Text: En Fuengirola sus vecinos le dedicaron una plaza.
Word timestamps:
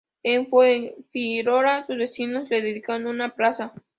En 0.23 0.47
Fuengirola 0.47 1.85
sus 1.85 1.95
vecinos 1.95 2.49
le 2.49 2.63
dedicaron 2.63 3.05
una 3.05 3.35
plaza. 3.35 3.71